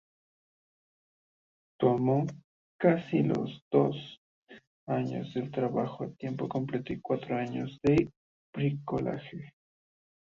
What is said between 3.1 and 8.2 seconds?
dos años de trabajo a tiempo completo y cuatro años de